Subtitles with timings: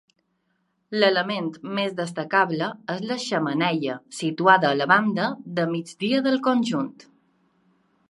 [1.01, 5.31] L'element més destacable és la xemeneia, situada a la banda
[5.61, 6.95] de migdia del conjunt.